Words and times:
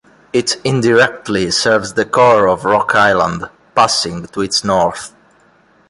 It 0.33 0.55
indirectly 0.63 1.51
serves 1.51 1.93
the 1.93 2.05
core 2.05 2.47
of 2.47 2.65
Rock 2.65 2.95
Island, 2.95 3.47
passing 3.75 4.25
to 4.29 4.41
its 4.41 4.63
north. 4.63 5.13